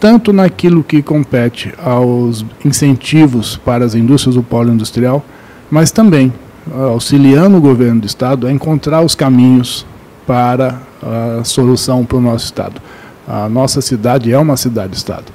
[0.00, 5.24] tanto naquilo que compete aos incentivos para as indústrias do polo industrial,
[5.70, 6.32] mas também
[6.72, 9.86] auxiliando o governo do Estado a encontrar os caminhos
[10.26, 12.80] para a solução para o nosso Estado.
[13.26, 15.26] A nossa cidade é uma cidade-estado.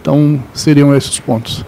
[0.00, 1.64] Então, seriam esses pontos.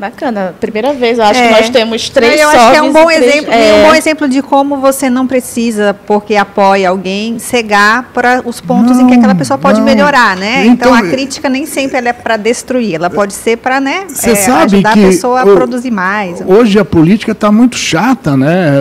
[0.00, 0.54] Bacana.
[0.58, 1.46] Primeira vez, eu acho é.
[1.46, 3.74] que nós temos três Eu acho que é um bom três, exemplo, é...
[3.74, 8.96] um bom exemplo de como você não precisa, porque apoia alguém, cegar para os pontos
[8.96, 9.84] não, em que aquela pessoa pode não.
[9.84, 10.64] melhorar, né?
[10.64, 14.50] Então, então, a crítica nem sempre é para destruir, ela pode ser para, né, é,
[14.50, 16.42] ajudar a pessoa a o, produzir mais.
[16.46, 18.72] Hoje a política está muito chata, né?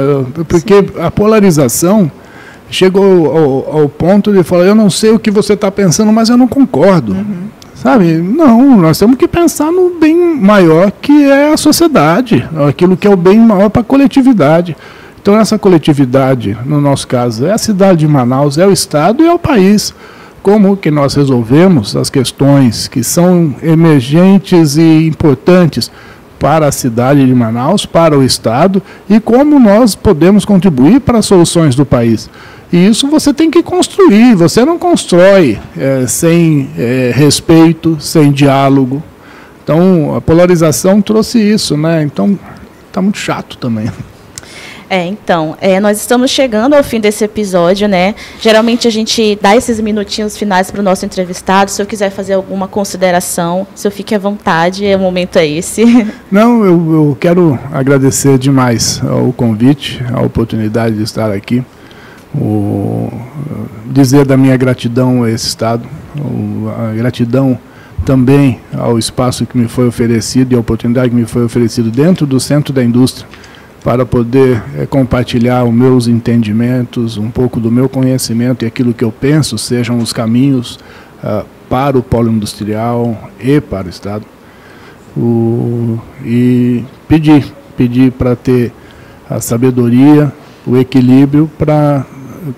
[0.48, 1.02] Porque Sim.
[1.02, 2.10] a polarização
[2.72, 6.30] chegou ao, ao, ponto de falar, eu não sei o que você está pensando, mas
[6.30, 7.12] eu não concordo.
[7.12, 7.59] Uhum.
[7.82, 8.18] Sabe?
[8.18, 13.10] Não, nós temos que pensar no bem maior que é a sociedade, aquilo que é
[13.10, 14.76] o bem maior para a coletividade.
[15.22, 19.28] Então, essa coletividade, no nosso caso, é a cidade de Manaus, é o Estado e
[19.28, 19.94] é o país.
[20.44, 25.90] Como que nós resolvemos as questões que são emergentes e importantes
[26.40, 31.26] para a cidade de Manaus, para o Estado, e como nós podemos contribuir para as
[31.26, 32.30] soluções do país.
[32.72, 39.04] E isso você tem que construir, você não constrói é, sem é, respeito, sem diálogo.
[39.64, 42.04] Então, a polarização trouxe isso, né?
[42.04, 42.40] Então,
[42.88, 43.92] está muito chato também.
[44.90, 48.16] É, então, é, nós estamos chegando ao fim desse episódio, né?
[48.42, 51.70] Geralmente a gente dá esses minutinhos finais para o nosso entrevistado.
[51.70, 55.86] Se eu quiser fazer alguma consideração, se eu fique à vontade, o momento é esse.
[56.32, 61.64] Não, eu, eu quero agradecer demais o convite, a oportunidade de estar aqui
[62.34, 63.12] o,
[63.86, 65.84] dizer da minha gratidão a esse Estado,
[66.18, 67.58] o, a gratidão
[68.06, 72.26] também ao espaço que me foi oferecido e a oportunidade que me foi oferecido dentro
[72.26, 73.28] do centro da indústria
[73.84, 79.04] para poder é, compartilhar os meus entendimentos, um pouco do meu conhecimento e aquilo que
[79.04, 80.78] eu penso sejam os caminhos
[81.24, 84.26] uh, para o polo industrial e para o Estado.
[85.16, 87.46] O, e pedir,
[87.78, 88.72] pedir para ter
[89.30, 90.32] a sabedoria,
[90.66, 92.06] o equilíbrio para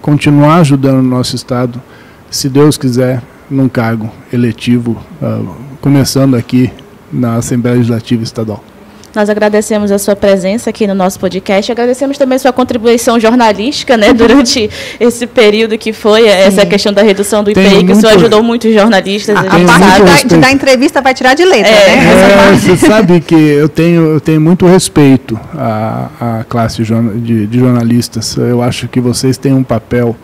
[0.01, 1.81] continuar ajudando o nosso Estado,
[2.29, 6.71] se Deus quiser, num cargo eletivo, uh, começando aqui
[7.11, 8.70] na Assembleia Legislativa Estadual.
[9.13, 11.71] Nós agradecemos a sua presença aqui no nosso podcast.
[11.71, 16.27] Agradecemos também a sua contribuição jornalística, né, durante esse período que foi Sim.
[16.29, 17.97] essa questão da redução do IPI, Tenho que muito...
[17.97, 19.35] isso ajudou muitos jornalistas.
[19.35, 21.95] A, a, a parte de dar entrevista vai tirar de letra, é.
[21.95, 22.51] né?
[22.51, 27.59] É, você sabe que eu tenho, eu tenho muito respeito à, à classe de, de
[27.59, 28.37] jornalistas.
[28.37, 30.15] Eu acho que vocês têm um papel